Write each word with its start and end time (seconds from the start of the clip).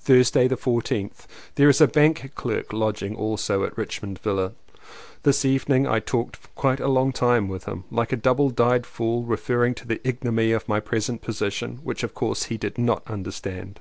Thursday 0.00 0.48
the 0.48 0.56
14th. 0.56 1.26
There 1.56 1.68
is 1.68 1.82
a 1.82 1.86
bank 1.86 2.32
clerk 2.36 2.72
lodging 2.72 3.14
also 3.14 3.64
at 3.64 3.76
Richmond 3.76 4.18
Villa. 4.18 4.52
This 5.24 5.44
evening 5.44 5.86
I 5.86 6.00
talked 6.00 6.38
quite 6.54 6.80
a 6.80 6.88
long 6.88 7.12
time 7.12 7.46
with 7.46 7.64
him; 7.66 7.84
like 7.90 8.12
a 8.12 8.16
double 8.16 8.48
dyed 8.48 8.86
fool 8.86 9.24
referring 9.24 9.74
to 9.74 9.86
the 9.86 10.00
ignominy 10.08 10.52
of 10.52 10.66
my 10.66 10.80
present 10.80 11.20
position, 11.20 11.80
which 11.82 12.02
of 12.02 12.14
course 12.14 12.44
he 12.44 12.56
did 12.56 12.78
not 12.78 13.02
understand. 13.06 13.78